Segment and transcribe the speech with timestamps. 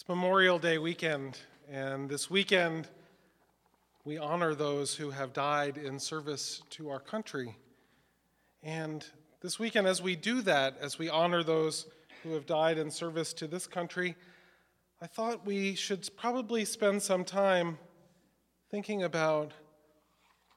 [0.00, 1.36] It's Memorial Day weekend,
[1.70, 2.88] and this weekend
[4.06, 7.54] we honor those who have died in service to our country.
[8.62, 9.04] And
[9.42, 11.86] this weekend, as we do that, as we honor those
[12.22, 14.16] who have died in service to this country,
[15.02, 17.76] I thought we should probably spend some time
[18.70, 19.52] thinking about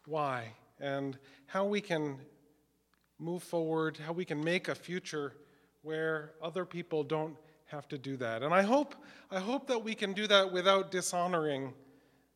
[0.05, 1.17] why and
[1.47, 2.15] how we can
[3.19, 5.33] move forward, how we can make a future
[5.81, 7.35] where other people don't
[7.65, 8.43] have to do that.
[8.43, 8.95] And I hope,
[9.31, 11.73] I hope that we can do that without dishonoring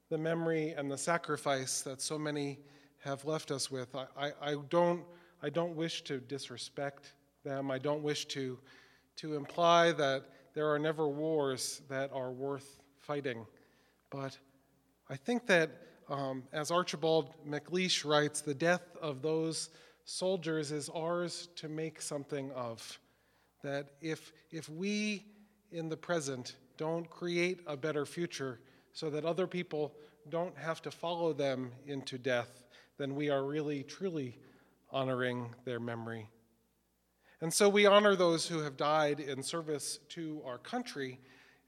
[0.10, 2.60] the memory and the sacrifice that so many
[3.00, 3.96] have left us with.
[3.96, 5.04] I, I, I, don't,
[5.42, 7.14] I don't wish to disrespect
[7.44, 7.70] them.
[7.70, 8.58] I don't wish to,
[9.18, 13.46] to imply that there are never wars that are worth fighting.
[14.10, 14.38] But
[15.10, 15.70] I think that,
[16.10, 19.70] um, as Archibald MacLeish writes, the death of those
[20.06, 23.00] soldiers is ours to make something of
[23.64, 25.26] that if, if we
[25.72, 28.60] in the present don't create a better future
[28.94, 29.94] so that other people
[30.30, 32.64] don't have to follow them into death,
[32.98, 34.38] then we are really, truly
[34.92, 36.30] honoring their memory.
[37.42, 41.20] And so we honor those who have died in service to our country.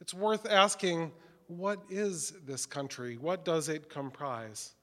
[0.02, 1.12] It's worth asking
[1.48, 3.18] what is this country?
[3.18, 4.74] What does it comprise?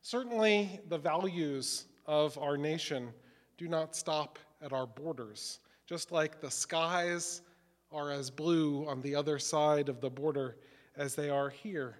[0.00, 3.10] Certainly, the values of our nation
[3.56, 7.42] do not stop at our borders just like the skies
[7.90, 10.56] are as blue on the other side of the border
[10.96, 11.98] as they are here.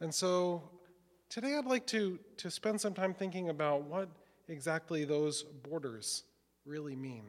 [0.00, 0.62] And so
[1.28, 4.08] today I'd like to, to spend some time thinking about what
[4.48, 6.24] exactly those borders
[6.66, 7.24] really mean.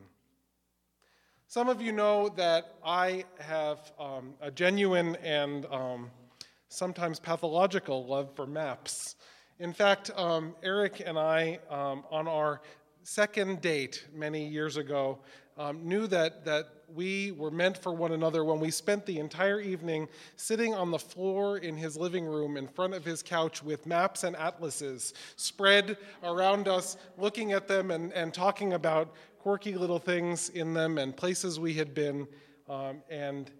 [1.48, 6.10] Some of you know that I have um, a genuine and um,
[6.70, 9.16] sometimes pathological love for maps.
[9.60, 12.62] In fact, um, Eric and I, um, on our
[13.06, 15.20] second date many years ago,
[15.58, 19.62] um, knew that, that we were meant for one another when we spent the entire
[19.62, 23.86] evening sitting on the floor in his living room in front of his couch with
[23.86, 30.00] maps and atlases spread around us, looking at them and, and talking about quirky little
[30.00, 32.28] things in them and places we had been.
[32.68, 33.52] Um, and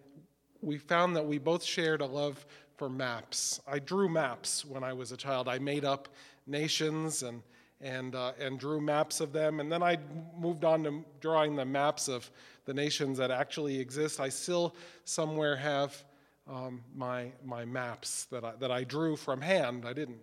[0.60, 2.44] we found that we both shared a love
[2.76, 3.60] for maps.
[3.66, 5.48] I drew maps when I was a child.
[5.48, 6.08] I made up
[6.48, 7.42] nations and
[7.80, 9.60] and, uh, and drew maps of them.
[9.60, 9.98] And then I
[10.38, 12.30] moved on to drawing the maps of
[12.64, 14.18] the nations that actually exist.
[14.20, 16.04] I still somewhere have
[16.48, 19.84] um, my, my maps that I, that I drew from hand.
[19.86, 20.20] I didn't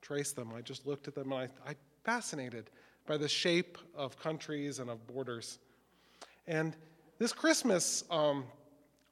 [0.00, 2.70] trace them, I just looked at them and I, I fascinated
[3.06, 5.58] by the shape of countries and of borders.
[6.46, 6.76] And
[7.18, 8.44] this Christmas, um,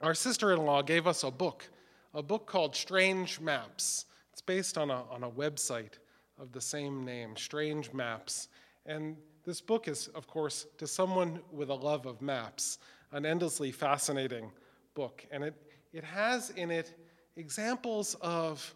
[0.01, 1.67] our sister in law gave us a book,
[2.13, 4.05] a book called Strange Maps.
[4.31, 5.93] It's based on a, on a website
[6.39, 8.47] of the same name, Strange Maps.
[8.85, 12.79] And this book is, of course, to someone with a love of maps,
[13.11, 14.51] an endlessly fascinating
[14.95, 15.25] book.
[15.31, 15.53] And it,
[15.91, 16.93] it has in it
[17.35, 18.73] examples of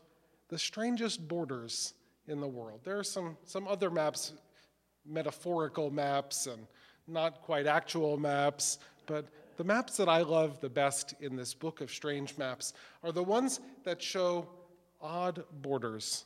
[0.50, 1.94] the strangest borders
[2.28, 2.82] in the world.
[2.84, 4.34] There are some, some other maps,
[5.06, 6.68] metaphorical maps and
[7.08, 9.26] not quite actual maps, but
[9.56, 13.24] the maps that I love the best in this book of strange maps are the
[13.24, 14.48] ones that show
[15.02, 16.26] odd borders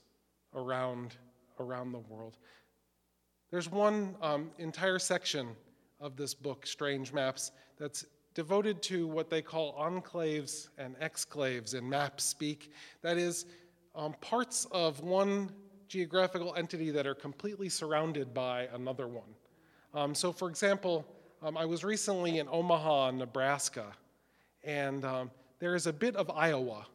[0.55, 1.15] around,
[1.59, 2.37] around the world.
[3.51, 5.49] There's one um, entire section
[5.99, 11.87] of this book, Strange Maps, that's devoted to what they call enclaves and exclaves in
[11.87, 12.71] map speak.
[13.01, 13.45] That is,
[13.93, 15.51] um, parts of one
[15.89, 19.35] geographical entity that are completely surrounded by another one.
[19.93, 21.05] Um, so, for example,
[21.41, 23.87] um, I was recently in Omaha, Nebraska,
[24.63, 26.85] and um, there is a bit of Iowa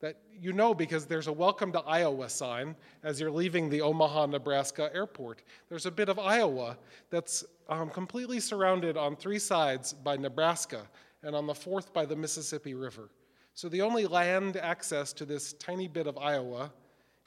[0.00, 4.26] that you know because there's a welcome to Iowa sign as you're leaving the Omaha,
[4.26, 5.42] Nebraska airport.
[5.68, 6.76] There's a bit of Iowa
[7.10, 10.82] that's um, completely surrounded on three sides by Nebraska
[11.22, 13.08] and on the fourth by the Mississippi River.
[13.54, 16.70] So the only land access to this tiny bit of Iowa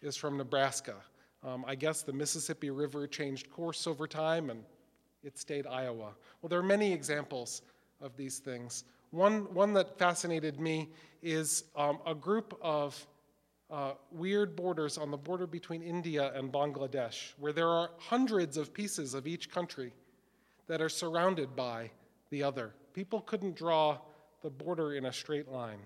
[0.02, 0.96] is from Nebraska.
[1.44, 4.64] Um, I guess the Mississippi River changed course over time and
[5.24, 6.12] it stayed Iowa.
[6.42, 7.64] Well, there are many examples
[8.02, 8.84] of these things.
[9.12, 10.90] One, one that fascinated me
[11.22, 13.08] is um, a group of
[13.72, 18.74] uh, weird borders on the border between India and Bangladesh, where there are hundreds of
[18.74, 19.94] pieces of each country
[20.68, 21.92] that are surrounded by
[22.30, 22.74] the other.
[22.94, 23.98] People couldn't draw
[24.42, 25.80] the border in a straight line.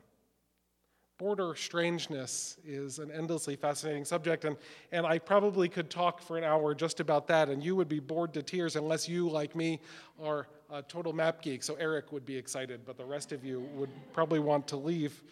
[1.24, 4.58] Border strangeness is an endlessly fascinating subject, and,
[4.92, 8.02] and I probably could talk for an hour just about that, and you would be
[8.02, 9.80] bored to tears unless you, like me,
[10.22, 11.64] are a total map geek.
[11.64, 15.24] So Eric would be excited, but the rest of you would probably want to leave.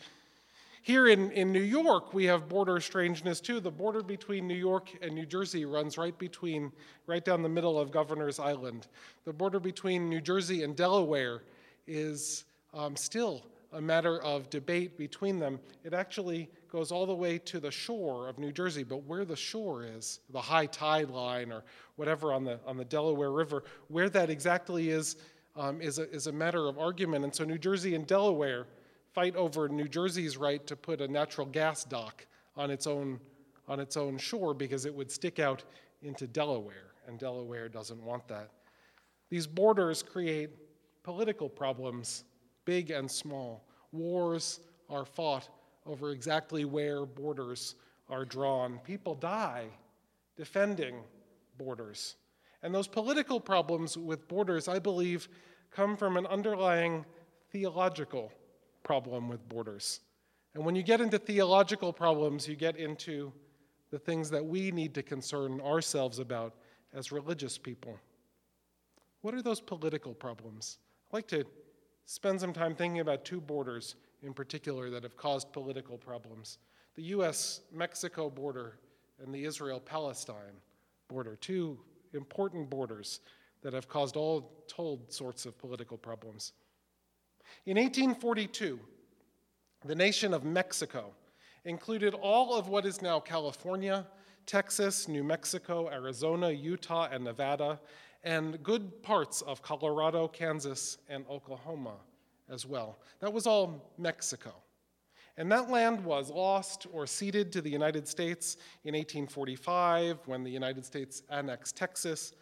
[0.82, 3.60] Here in, in New York, we have border strangeness too.
[3.60, 6.72] The border between New York and New Jersey runs right between,
[7.06, 8.88] right down the middle of Governor's Island.
[9.26, 11.42] The border between New Jersey and Delaware
[11.86, 13.44] is um, still
[13.74, 15.60] a matter of debate between them.
[15.84, 19.36] It actually goes all the way to the shore of New Jersey, but where the
[19.36, 21.64] shore is, the high tide line or
[21.96, 25.16] whatever on the, on the Delaware River, where that exactly is,
[25.56, 27.24] um, is, a, is a matter of argument.
[27.24, 28.68] And so New Jersey and Delaware
[29.14, 32.26] fight over New Jersey's right to put a natural gas dock
[32.56, 33.20] on its own,
[33.68, 35.64] on its own shore because it would stick out
[36.02, 38.50] into Delaware, and Delaware doesn't want that.
[39.30, 40.50] These borders create
[41.04, 42.24] political problems,
[42.66, 43.66] big and small.
[43.92, 44.60] Wars
[44.90, 45.50] are fought
[45.86, 47.76] over exactly where borders
[48.10, 48.80] are drawn.
[48.84, 49.68] People die
[50.36, 50.96] defending
[51.58, 52.16] borders.
[52.64, 55.28] And those political problems with borders, I believe,
[55.72, 57.06] come from an underlying
[57.52, 58.32] theological
[58.84, 60.02] problem with borders.
[60.54, 63.32] And when you get into theological problems, you get into
[63.90, 66.54] the things that we need to concern ourselves about
[66.94, 67.98] as religious people.
[69.22, 70.80] What are those political problems?
[71.10, 71.46] I'd like to
[72.12, 76.58] spend some time thinking about two borders in particular that have caused political problems
[76.96, 78.78] the US Mexico border
[79.24, 80.60] and the Israel Palestine
[81.08, 81.80] border, two
[82.14, 83.22] important borders
[83.62, 86.52] that have caused all told sorts of political problems.
[87.66, 88.78] In 1842,
[89.86, 91.14] the nation of Mexico
[91.64, 94.06] included all of what is now California,
[94.46, 97.80] Texas, New Mexico, Arizona, Utah, and Nevada,
[98.24, 101.96] and good parts of Colorado, Kansas, and Oklahoma
[102.50, 103.00] as well.
[103.20, 104.54] That was all Mexico.
[105.38, 110.52] And that land was lost or ceded to the United States in 1845 when the
[110.52, 112.34] United States annexed Texas,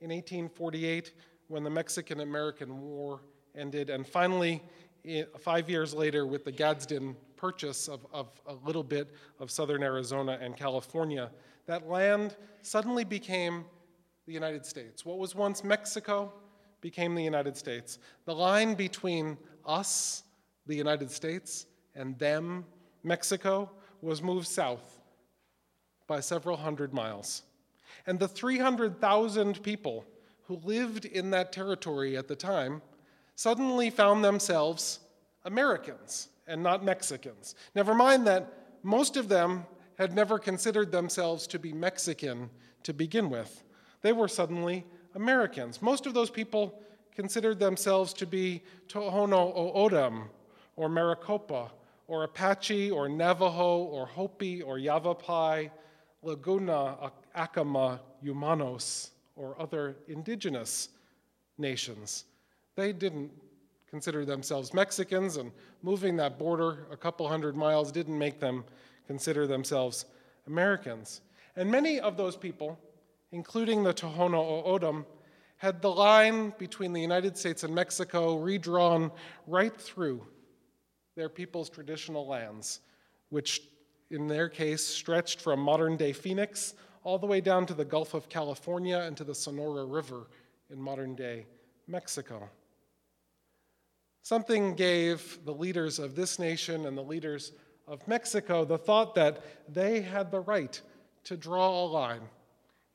[0.00, 1.12] in 1848
[1.48, 3.20] when the Mexican American War
[3.54, 4.62] ended, and finally,
[5.04, 9.82] eh, five years later, with the Gadsden purchase of, of a little bit of southern
[9.82, 11.30] Arizona and California,
[11.66, 13.64] that land suddenly became
[14.26, 15.04] the United States.
[15.04, 16.32] What was once Mexico
[16.80, 17.98] became the United States.
[18.24, 20.24] The line between us,
[20.66, 22.64] the United States, and them,
[23.02, 23.70] Mexico,
[24.02, 25.00] was moved south
[26.06, 27.42] by several hundred miles.
[28.06, 30.04] And the 300,000 people
[30.44, 32.82] who lived in that territory at the time
[33.34, 35.00] suddenly found themselves
[35.44, 37.54] Americans and not Mexicans.
[37.74, 38.52] Never mind that
[38.82, 39.66] most of them
[39.98, 42.50] had never considered themselves to be Mexican
[42.84, 43.64] to begin with
[44.06, 44.84] they were suddenly
[45.16, 45.82] Americans.
[45.82, 46.80] Most of those people
[47.12, 50.30] considered themselves to be Tohono O'odham
[50.76, 51.72] or Maricopa
[52.06, 55.70] or Apache or Navajo or Hopi or Yavapai,
[56.22, 60.90] Laguna, Acoma, Yumanos, or other indigenous
[61.58, 62.26] nations.
[62.76, 63.32] They didn't
[63.90, 65.50] consider themselves Mexicans, and
[65.82, 68.64] moving that border a couple hundred miles didn't make them
[69.08, 70.04] consider themselves
[70.46, 71.22] Americans.
[71.56, 72.78] And many of those people
[73.32, 75.06] including the Tohono O'odham,
[75.58, 79.10] had the line between the United States and Mexico redrawn
[79.46, 80.26] right through
[81.16, 82.80] their people's traditional lands,
[83.30, 83.62] which
[84.10, 86.74] in their case stretched from modern day Phoenix
[87.04, 90.26] all the way down to the Gulf of California and to the Sonora River
[90.70, 91.46] in modern day
[91.86, 92.48] Mexico.
[94.22, 97.52] Something gave the leaders of this nation and the leaders
[97.86, 99.42] of Mexico the thought that
[99.72, 100.80] they had the right
[101.24, 102.22] to draw a line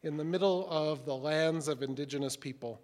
[0.04, 2.82] in the middle of the lands of indigenous people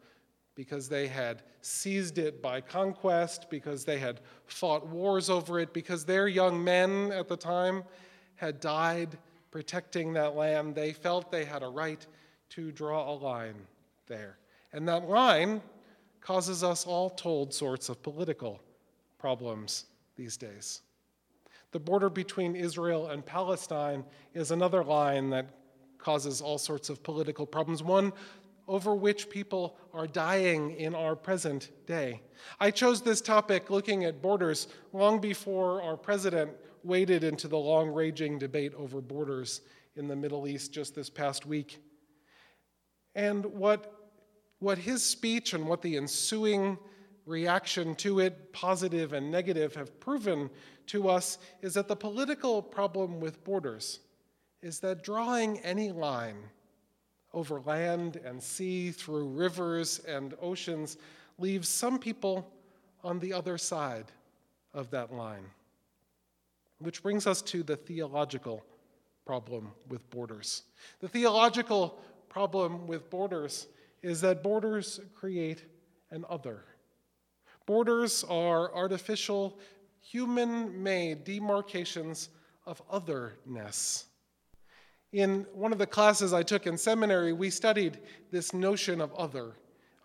[0.58, 6.03] because they had seized it by conquest, because they had fought wars over it, because
[6.03, 7.84] their young men at the time
[8.36, 9.20] had died
[9.51, 10.74] protecting that land.
[10.74, 12.06] They felt they had a right
[12.50, 13.68] to draw a line
[14.08, 14.39] there.
[14.74, 15.62] And that line
[16.22, 18.60] causes us all told sorts of political
[19.20, 20.82] problems these days.
[21.72, 24.03] The border between Israel and Palestine
[24.34, 25.46] is another line that
[25.98, 28.13] causes all sorts of political problems, one
[28.68, 32.22] over which people are dying in our present day.
[32.60, 36.51] I chose this topic looking at borders long before our president
[36.84, 39.62] waded into the long raging debate over borders
[39.96, 41.80] in the Middle East just this past week.
[43.16, 44.12] And what,
[44.60, 46.77] what his speech and what the ensuing
[47.25, 50.50] reaction to it, positive and negative, have proven
[50.88, 54.00] to us is that the political problem with borders
[54.62, 56.38] is that drawing any line
[57.34, 60.98] over land and sea, through rivers and oceans,
[61.38, 62.52] leaves some people
[63.04, 64.06] on the other side
[64.74, 65.46] of that line.
[66.80, 68.64] Which brings us to the theological
[69.26, 70.64] problem with borders.
[71.00, 72.00] The theological
[72.30, 73.68] problem with borders
[74.02, 75.66] is that borders create
[76.12, 76.64] an other.
[77.66, 79.60] Borders are artificial,
[80.00, 82.30] human made demarcations
[82.66, 84.07] of otherness.
[85.14, 88.00] In one of the classes I took in seminary, we studied
[88.32, 89.54] this notion of other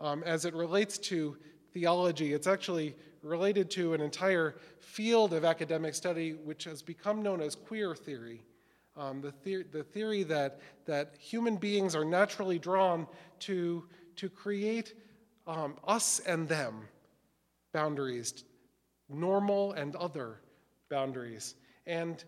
[0.01, 1.37] um, as it relates to
[1.73, 2.33] theology.
[2.33, 7.55] It's actually related to an entire field of academic study which has become known as
[7.55, 8.43] queer theory.
[8.97, 13.07] Um, the, the- the theory that, that human beings are naturally drawn
[13.41, 13.85] to,
[14.17, 14.95] to create
[15.47, 16.83] um, us and them
[17.73, 18.45] boundaries,
[19.09, 20.41] normal and other
[20.91, 21.55] boundaries.
[21.87, 22.23] And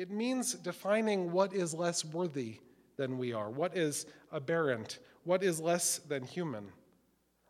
[0.00, 2.56] it means defining what is less worthy
[2.96, 6.64] than we are, what is aberrant, what is less than human.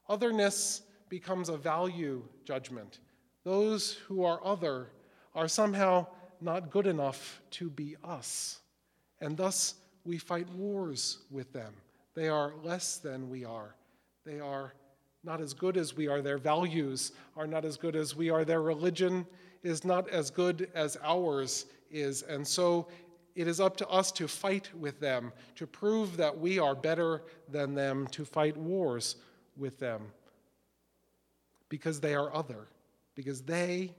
[0.09, 2.99] Otherness becomes a value judgment.
[3.45, 4.89] Those who are other
[5.33, 6.09] are somehow
[6.41, 8.59] not good enough to be us,
[9.21, 11.73] and thus we fight wars with them.
[12.15, 13.77] They are less than we are.
[14.27, 14.75] They are
[15.23, 16.21] not as good as we are.
[16.21, 18.45] Their values are not as good as we are.
[18.45, 19.25] Their religion
[19.63, 22.23] is not as good as ours is.
[22.23, 22.89] And so
[23.35, 27.23] it is up to us to fight with them, to prove that we are better
[27.49, 29.17] than them, to fight wars
[29.57, 30.13] with them.
[31.69, 32.67] Because they are other,
[33.15, 33.95] because they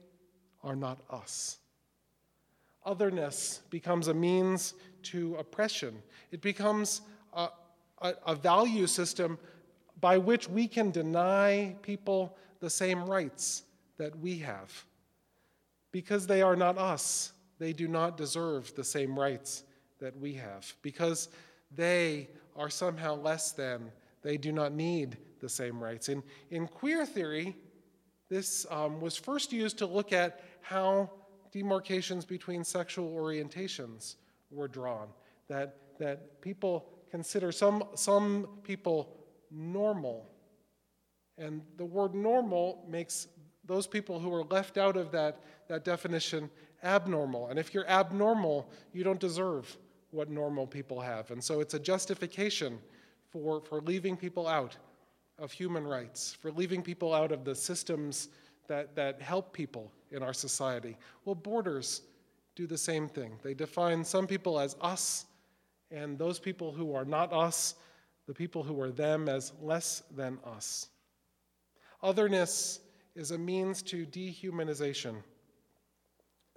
[0.62, 1.58] are not us.
[2.84, 7.00] Otherness becomes a means to oppression, it becomes
[7.32, 7.48] a,
[8.00, 9.38] a, a value system
[10.00, 13.62] by which we can deny people the same rights
[13.98, 14.84] that we have.
[15.90, 17.32] Because they are not us,
[17.62, 19.62] they do not deserve the same rights
[20.00, 20.74] that we have.
[20.82, 21.28] Because
[21.70, 23.92] they are somehow less than,
[24.22, 26.08] they do not need the same rights.
[26.08, 27.54] In, in queer theory,
[28.28, 31.08] this um, was first used to look at how
[31.52, 34.16] demarcations between sexual orientations
[34.50, 35.06] were drawn.
[35.46, 39.16] That, that people consider some, some people
[39.52, 40.28] normal.
[41.38, 43.28] And the word normal makes
[43.64, 46.50] those people who are left out of that, that definition
[46.82, 47.48] abnormal.
[47.48, 49.76] And if you're abnormal, you don't deserve
[50.10, 51.30] what normal people have.
[51.30, 52.78] And so it's a justification
[53.30, 54.76] for, for leaving people out
[55.38, 58.28] of human rights, for leaving people out of the systems
[58.68, 60.96] that, that help people in our society.
[61.24, 62.02] Well, borders
[62.54, 63.32] do the same thing.
[63.42, 65.26] They define some people as us,
[65.90, 67.74] and those people who are not us,
[68.26, 70.88] the people who are them, as less than us.
[72.02, 72.80] Otherness
[73.14, 75.16] is a means to dehumanization.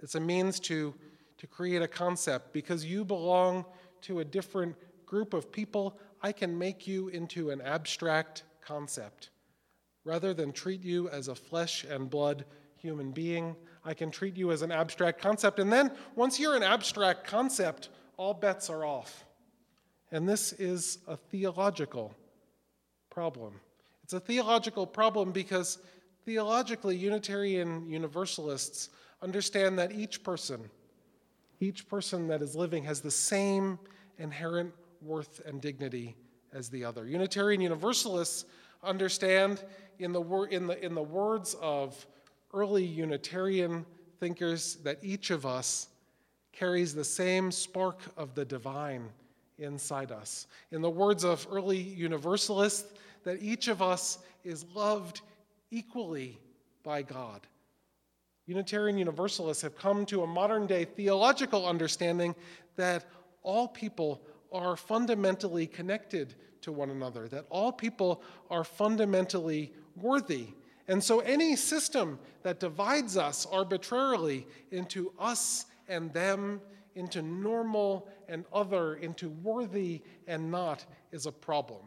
[0.00, 0.94] It's a means to,
[1.38, 2.52] to create a concept.
[2.52, 3.64] Because you belong
[4.02, 4.76] to a different
[5.06, 9.30] group of people, I can make you into an abstract concept.
[10.04, 12.44] Rather than treat you as a flesh and blood
[12.76, 15.58] human being, I can treat you as an abstract concept.
[15.58, 19.24] And then, once you're an abstract concept, all bets are off.
[20.12, 22.14] And this is a theological
[23.10, 23.60] problem.
[24.04, 25.78] It's a theological problem because
[26.24, 28.90] theologically, Unitarian Universalists
[29.22, 30.60] understand that each person,
[31.60, 33.78] each person that is living, has the same
[34.18, 36.16] inherent worth and dignity
[36.52, 37.06] as the other.
[37.06, 38.44] Unitarian Universalists
[38.82, 39.62] understand,
[39.98, 42.06] in the, wor- in the, in the words of
[42.52, 43.84] early Unitarian
[44.20, 45.88] thinkers, that each of us
[46.52, 49.08] carries the same spark of the divine
[49.58, 50.46] inside us.
[50.70, 52.92] In the words of early Universalists,
[53.24, 55.20] that each of us is loved
[55.70, 56.38] equally
[56.82, 57.40] by God.
[58.46, 62.34] Unitarian Universalists have come to a modern day theological understanding
[62.76, 63.04] that
[63.42, 64.22] all people
[64.52, 70.46] are fundamentally connected to one another, that all people are fundamentally worthy.
[70.88, 76.60] And so any system that divides us arbitrarily into us and them,
[76.94, 81.82] into normal and other, into worthy and not, is a problem.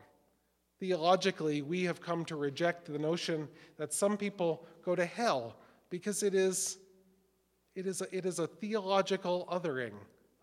[0.79, 3.47] Theologically, we have come to reject the notion
[3.77, 5.55] that some people go to hell
[5.89, 6.77] because it is,
[7.75, 9.93] it is, a, it is a theological othering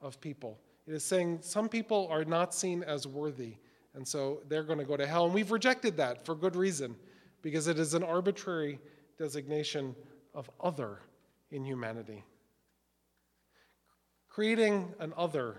[0.01, 0.59] of people.
[0.87, 3.55] It is saying some people are not seen as worthy,
[3.95, 5.25] and so they're going to go to hell.
[5.25, 6.97] And we've rejected that for good reason,
[7.43, 8.79] because it is an arbitrary
[9.19, 9.95] designation
[10.35, 11.01] of other
[11.51, 12.23] in humanity.
[14.29, 15.57] Creating an other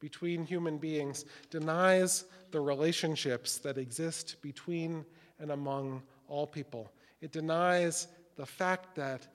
[0.00, 5.04] between human beings denies the relationships that exist between
[5.38, 6.92] and among all people.
[7.20, 9.26] It denies the fact that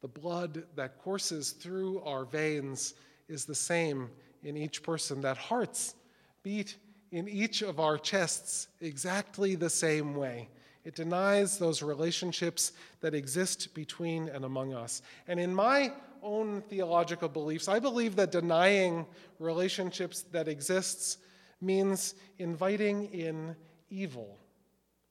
[0.00, 2.94] the blood that courses through our veins
[3.28, 4.10] is the same
[4.42, 5.94] in each person, that hearts
[6.42, 6.76] beat
[7.10, 10.48] in each of our chests exactly the same way.
[10.84, 15.02] It denies those relationships that exist between and among us.
[15.26, 19.06] And in my own theological beliefs, I believe that denying
[19.38, 21.18] relationships that exists
[21.60, 23.56] means inviting in
[23.90, 24.38] evil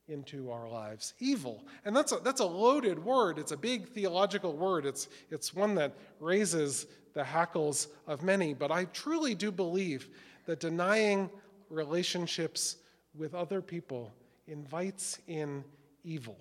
[0.07, 1.13] into our lives.
[1.19, 1.63] Evil.
[1.85, 3.37] And that's a, that's a loaded word.
[3.37, 4.85] It's a big theological word.
[4.85, 8.53] It's, it's one that raises the hackles of many.
[8.53, 10.09] But I truly do believe
[10.45, 11.29] that denying
[11.69, 12.77] relationships
[13.15, 14.11] with other people
[14.47, 15.63] invites in
[16.03, 16.37] evil.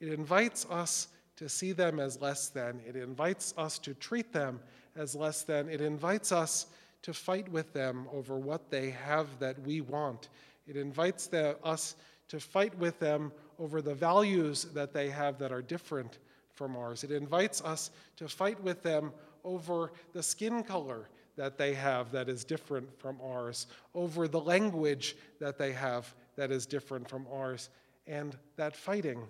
[0.00, 2.80] It invites us to see them as less than.
[2.86, 4.60] It invites us to treat them
[4.96, 5.68] as less than.
[5.68, 6.66] It invites us
[7.02, 10.28] to fight with them over what they have that we want.
[10.66, 11.96] It invites the, us
[12.28, 16.18] to fight with them over the values that they have that are different
[16.52, 17.04] from ours.
[17.04, 19.12] It invites us to fight with them
[19.44, 25.16] over the skin color that they have that is different from ours, over the language
[25.40, 27.70] that they have that is different from ours.
[28.06, 29.22] And that fighting,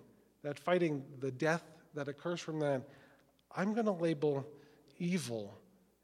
[0.42, 1.62] that fighting, the death
[1.94, 2.82] that occurs from that,
[3.56, 4.46] I'm going to label
[4.98, 5.54] evil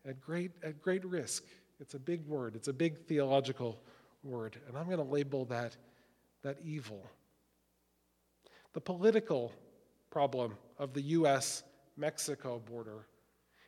[0.07, 1.45] at great, at great risk.
[1.81, 3.81] It's a big word, it's a big theological
[4.23, 5.77] word, and I'm going to label that,
[6.43, 7.05] that evil.
[8.73, 9.53] The political
[10.11, 11.63] problem of the US
[11.97, 13.07] Mexico border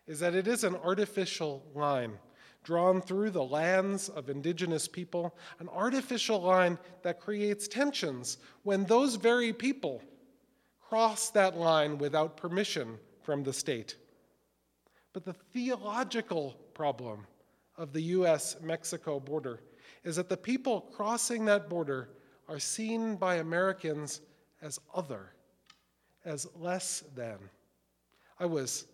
[0.07, 2.19] is that it is an artificial line
[2.65, 9.17] drawn through the lands of indigenous people, an artificial line that creates tensions when those
[9.17, 10.03] very people
[10.81, 13.97] cross that line without permission from the state.
[15.13, 17.27] But the theological problem
[17.77, 19.61] of the US Mexico border
[20.05, 22.11] is that the people crossing that border
[22.49, 24.21] are seen by Americans
[24.61, 25.33] as other,
[26.25, 27.39] as less than.
[28.39, 28.87] I was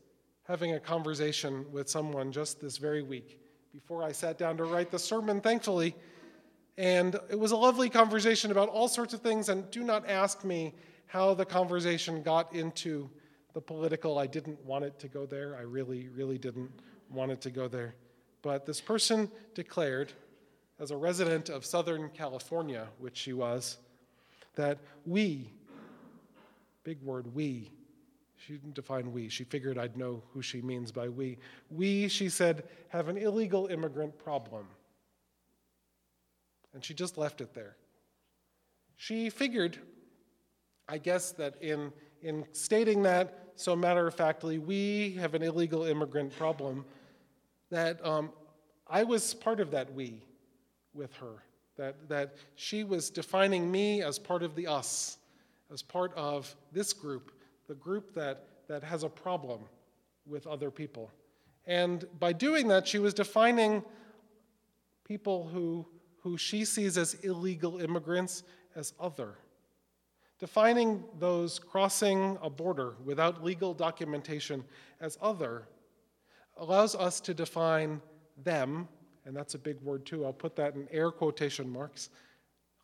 [0.47, 3.41] having a conversation with someone just this very week
[3.73, 5.95] before I sat down to write the sermon, thankfully.
[6.79, 9.49] And it was a lovely conversation about all sorts of things.
[9.49, 10.75] And do not ask me
[11.07, 13.11] how the conversation got into
[13.53, 14.19] the political.
[14.19, 15.57] I didn't want it to go there.
[15.57, 16.71] I really, really didn't
[17.11, 17.95] want it to go there.
[18.43, 20.13] But this person declared,
[20.79, 23.79] as a resident of Southern California, which she was,
[24.55, 25.51] that we,
[26.85, 27.71] big word, we,
[28.37, 29.29] she didn't define we.
[29.29, 31.39] She figured I'd know who she means by we.
[31.71, 34.67] We, she said, have an illegal immigrant problem.
[36.73, 37.77] And she just left it there.
[38.97, 39.79] She figured,
[40.89, 41.93] I guess, that in,
[42.23, 46.85] in stating that so matter of factly, we have an illegal immigrant problem,
[47.71, 48.31] that um,
[48.87, 50.23] I was part of that we
[50.95, 51.43] with her.
[51.77, 55.19] That, that she was defining me as part of the us,
[55.73, 57.31] as part of this group,
[57.69, 59.61] the group that, that has a problem
[60.27, 61.11] with other people.
[61.67, 63.85] And by doing that, she was defining
[65.05, 65.87] people who,
[66.23, 68.43] who she sees as illegal immigrants
[68.75, 69.35] as other.
[70.39, 74.65] Defining those crossing a border without legal documentation
[75.01, 75.69] as other
[76.57, 78.01] allows us to define
[78.45, 78.89] them,
[79.29, 82.11] and that's a big word too, I'll put that in air quotation marks,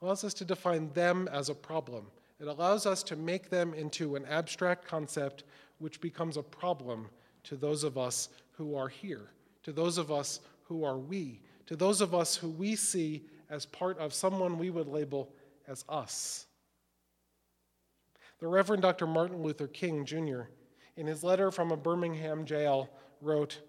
[0.00, 2.06] allows us to define them as a problem
[2.40, 5.44] it allows us to make them into an abstract concept
[5.78, 7.08] which becomes a problem
[7.44, 9.30] to those of us who are here,
[9.62, 13.66] to those of us who are we, to those of us who we see as
[13.66, 15.32] part of someone we would label
[15.68, 16.46] as us.
[18.40, 19.06] The Reverend Dr.
[19.06, 20.42] Martin Luther King Jr.,
[20.96, 23.60] in his letter from a Birmingham jail, wrote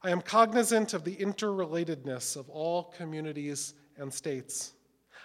[0.00, 4.74] I am cognizant of the interrelatedness of all communities and states.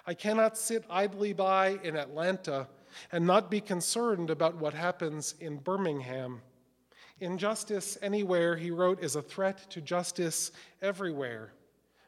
[0.08, 2.68] I cannot sit idly by in Atlanta
[3.12, 6.42] and not be concerned about what happens in Birmingham.
[7.20, 11.54] Injustice anywhere, he wrote, is a threat to justice everywhere.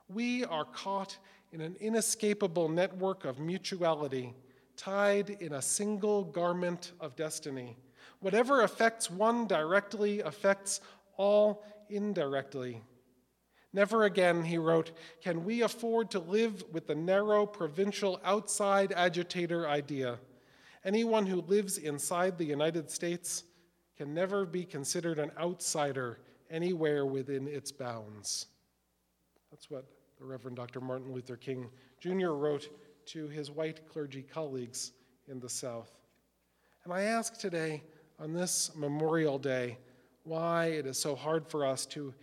[0.09, 1.17] We are caught
[1.51, 4.33] in an inescapable network of mutuality,
[4.75, 7.77] tied in a single garment of destiny.
[8.21, 10.81] Whatever affects one directly affects
[11.17, 12.81] all indirectly.
[13.73, 19.67] Never again, he wrote, can we afford to live with the narrow provincial outside agitator
[19.67, 20.17] idea.
[20.85, 23.43] Anyone who lives inside the United States
[23.97, 26.19] can never be considered an outsider
[26.49, 28.47] anywhere within its bounds.
[29.51, 29.85] That's what
[30.17, 30.79] the Reverend Dr.
[30.79, 31.69] Martin Luther King
[31.99, 32.29] Jr.
[32.29, 32.69] wrote
[33.07, 34.93] to his white clergy colleagues
[35.27, 35.91] in the South.
[36.83, 37.83] And I ask today,
[38.19, 39.77] on this Memorial Day,
[40.25, 42.13] why it is so hard for us to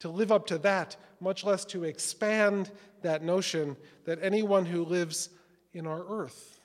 [0.00, 2.70] to live up to that, much less to expand
[3.02, 5.28] that notion that anyone who lives
[5.74, 6.58] in our earth,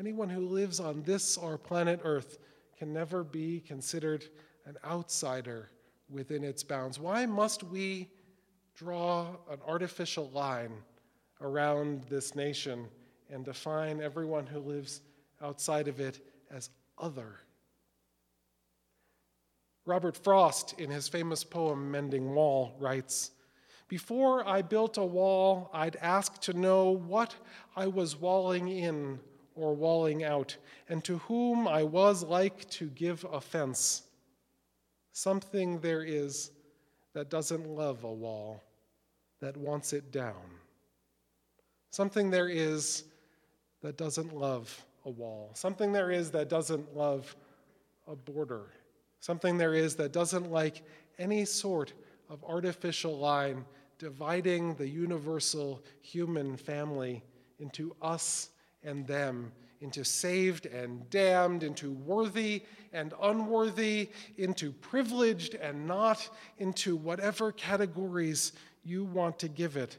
[0.00, 2.38] anyone who lives on this, our planet Earth,
[2.78, 4.24] can never be considered
[4.64, 5.70] an outsider
[6.08, 6.98] within its bounds.
[6.98, 8.08] Why must we
[8.76, 10.72] draw an artificial line
[11.40, 12.86] around this nation
[13.28, 15.02] and define everyone who lives
[15.42, 17.40] outside of it as other?
[19.88, 23.30] Robert Frost, in his famous poem Mending Wall, writes
[23.88, 27.34] Before I built a wall, I'd ask to know what
[27.74, 29.18] I was walling in
[29.54, 30.54] or walling out,
[30.90, 34.02] and to whom I was like to give offense.
[35.12, 36.50] Something there is
[37.14, 38.62] that doesn't love a wall,
[39.40, 40.34] that wants it down.
[41.92, 43.04] Something there is
[43.80, 45.50] that doesn't love a wall.
[45.54, 47.34] Something there is that doesn't love
[48.06, 48.66] a border,
[49.20, 50.82] something there is that doesn't like
[51.18, 51.92] any sort
[52.28, 53.64] of artificial line
[53.98, 57.22] dividing the universal human family
[57.58, 58.50] into us
[58.84, 66.28] and them, into saved and damned, into worthy and unworthy, into privileged and not,
[66.58, 68.52] into whatever categories
[68.84, 69.96] you want to give it.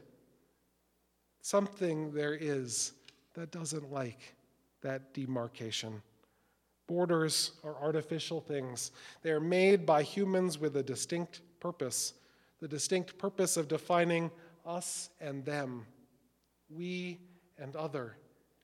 [1.42, 2.92] Something there is
[3.34, 4.34] that doesn't like
[4.82, 6.02] that demarcation.
[6.90, 8.90] Borders are artificial things.
[9.22, 12.14] They are made by humans with a distinct purpose
[12.60, 14.30] the distinct purpose of defining
[14.66, 15.86] us and them,
[16.68, 17.18] we
[17.58, 18.16] and other.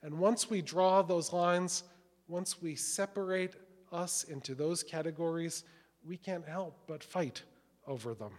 [0.02, 1.84] And once we draw those lines,
[2.28, 3.54] once we separate
[3.90, 5.64] us into those categories,
[6.04, 7.42] we can't help but fight
[7.86, 8.32] over them.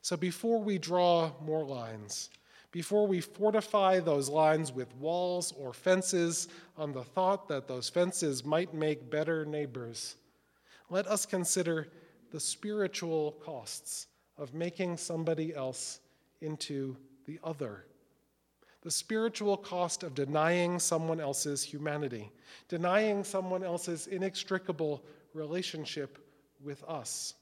[0.00, 2.30] So before we draw more lines,
[2.72, 8.44] before we fortify those lines with walls or fences on the thought that those fences
[8.44, 10.16] might make better neighbors,
[10.88, 11.88] let us consider
[12.30, 14.06] the spiritual costs
[14.38, 16.00] of making somebody else
[16.40, 17.84] into the other.
[18.82, 22.32] The spiritual cost of denying someone else's humanity,
[22.68, 25.04] denying someone else's inextricable
[25.34, 26.18] relationship
[26.62, 27.34] with us.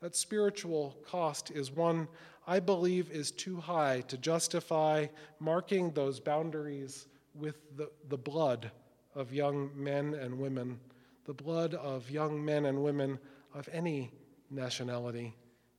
[0.00, 2.08] That spiritual cost is one
[2.46, 5.06] I believe is too high to justify
[5.40, 8.70] marking those boundaries with the, the blood
[9.14, 10.78] of young men and women,
[11.24, 13.18] the blood of young men and women
[13.54, 14.12] of any
[14.50, 15.34] nationality.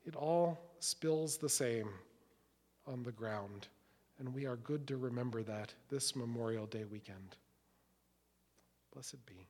[0.06, 1.90] It all spills the same
[2.86, 3.68] on the ground,
[4.20, 7.38] and we are good to remember that this Memorial Day weekend.
[8.94, 9.48] Blessed be.